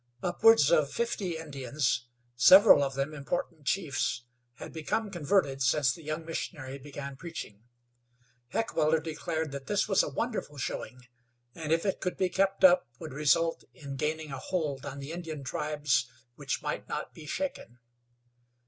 [0.23, 4.23] Upwards of fifty Indians, several of them important chiefs,
[4.55, 7.65] had become converted since the young missionary began preaching.
[8.47, 11.01] Heckewelder declared that this was a wonderful showing,
[11.53, 15.11] and if it could be kept up would result in gaining a hold on the
[15.11, 17.77] Indian tribes which might not be shaken.